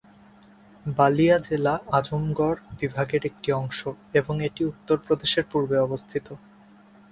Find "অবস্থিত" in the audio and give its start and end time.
5.87-6.27